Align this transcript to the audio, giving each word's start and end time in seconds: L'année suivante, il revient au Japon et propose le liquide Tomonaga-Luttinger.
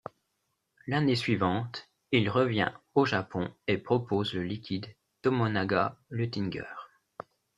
L'année 0.87 1.15
suivante, 1.15 1.91
il 2.11 2.27
revient 2.27 2.73
au 2.95 3.05
Japon 3.05 3.53
et 3.67 3.77
propose 3.77 4.33
le 4.33 4.41
liquide 4.41 4.87
Tomonaga-Luttinger. 5.21 6.65